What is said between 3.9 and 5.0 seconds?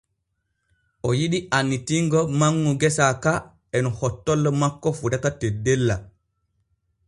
hottollo makko